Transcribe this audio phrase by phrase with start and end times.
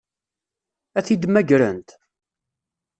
[0.97, 1.89] Ad t-id-mmagrent?